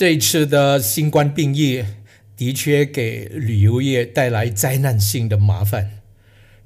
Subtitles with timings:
[0.00, 1.84] 这一次的新冠病疫
[2.34, 6.00] 的确给旅游业带来灾难性的麻烦，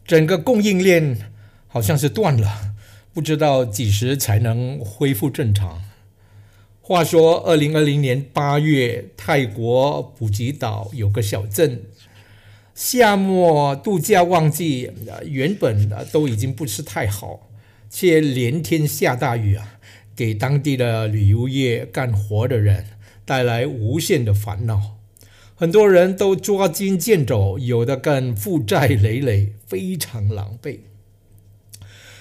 [0.06, 1.18] 整个供应链
[1.66, 2.76] 好像是断了，
[3.12, 5.82] 不知道几时才能恢复正常。
[6.80, 11.82] 话说，二零二零年八月，泰国普吉岛有个小镇，
[12.72, 14.92] 夏末度假旺季，
[15.24, 17.50] 原本都已经不是太好，
[17.90, 19.80] 却连天下大雨啊，
[20.14, 22.84] 给当地的旅游业干活的人。
[23.24, 24.98] 带来无限的烦恼，
[25.54, 30.80] 很多人都捉襟见肘，有的更负债累累，非常狼狈。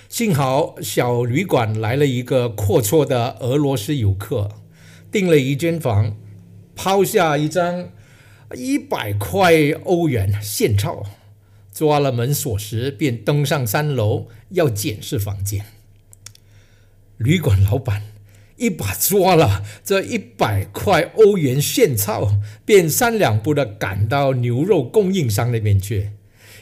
[0.07, 4.51] 幸好小旅馆来了一个阔绰的俄罗斯游客，
[5.11, 6.15] 订了一间房，
[6.75, 7.89] 抛下一张
[8.55, 11.03] 一百块欧元现钞，
[11.73, 15.65] 抓了门锁时，便登上三楼要检视房间。
[17.17, 18.12] 旅馆老板。
[18.63, 26.11] 一把抓了这一百块欧元现钞，便三两步的赶到牛肉供应商那边去。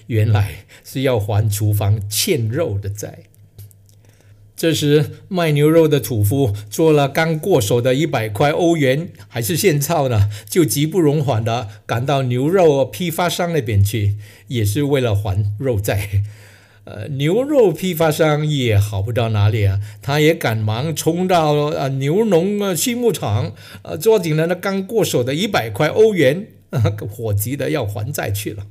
[0.08, 3.20] 原来是要还厨房欠肉的债。
[4.56, 16.24] 这时卖牛肉的屠夫做了刚过手的一百块欧元还是现钞呢，就急不容缓的赶到牛肉批发商那边去，也是为了还肉债。
[16.84, 26.48] 呃，牛肉批发商也好不到哪里啊，他也赶忙冲到呃牛农呃畜牧场，呃抓紧了那刚过手的一百块欧元，
[27.08, 28.66] 火急的要还债去了。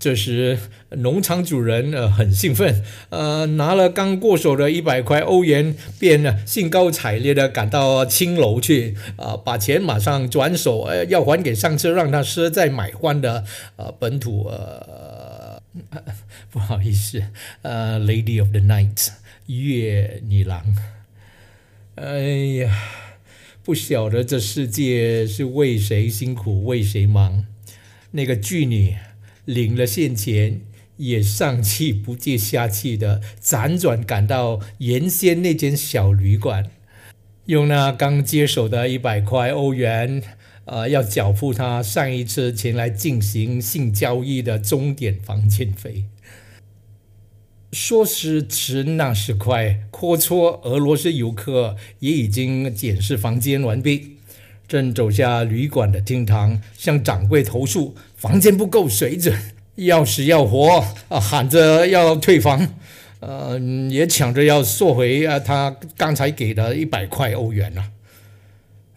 [0.00, 0.58] 这时
[0.90, 13.44] 农场主人呃很兴奋，呃拿了刚过手的一百块欧元，便呢兴高采烈的赶到青楼去，啊把钱马上转手，呃要还给上次让他赊债买欢的
[13.76, 15.27] 呃本土呃。
[16.50, 17.22] 不好意思，
[17.62, 19.08] 呃，Lady of the Night，
[19.46, 20.76] 月女郎。
[21.96, 22.20] 哎
[22.62, 22.74] 呀，
[23.64, 27.44] 不晓得这世界是为谁辛苦为谁忙。
[28.12, 28.96] 那个妓女
[29.44, 30.62] 领了现钱，
[30.96, 36.70] 也上气不接下气的辗转赶到原先那间小旅馆，
[37.46, 40.22] 用那刚接手的一百块欧元。
[40.70, 46.04] 呃，要缴付他上一次前来进行性交易的钟点房间费。
[47.72, 54.18] 说时迟，那时快，阔绰俄罗斯游客也已经检视房间完毕，
[54.68, 59.34] 正走下旅馆的厅堂，向掌柜投诉房间不够水准，
[59.76, 62.74] 要死要活啊，喊着要退房，
[63.20, 63.58] 呃，
[63.90, 67.90] 也抢着要索回啊他刚才给的一百块欧元呐。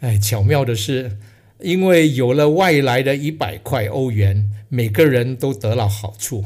[0.01, 1.17] 哎，巧妙的是。
[1.61, 6.43] 因为有了外来的一百块欧元，每个人都得了好处。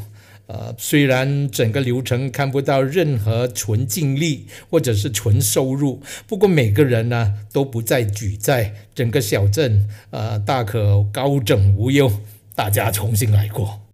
[0.48, 12.12] 呃，虽然整个流程看不到任何纯净利或者是纯收入，不过每个人呢都不再举债，整个小镇呃大可高枕无忧，
[12.54, 13.85] 大家重新来过。